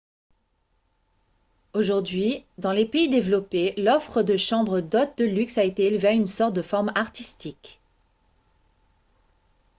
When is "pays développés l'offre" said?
2.87-4.23